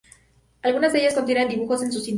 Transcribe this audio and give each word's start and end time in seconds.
Algunas 0.63 0.93
de 0.93 1.01
ellas 1.01 1.13
contienen 1.13 1.47
dibujos 1.47 1.83
en 1.83 1.91
su 1.91 1.99
interior. 1.99 2.09